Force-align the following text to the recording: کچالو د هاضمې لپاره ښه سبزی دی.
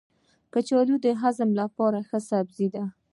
کچالو 0.53 0.95
د 1.05 1.07
هاضمې 1.21 1.55
لپاره 1.61 1.99
ښه 2.07 2.19
سبزی 2.29 2.67
دی. 2.73 2.83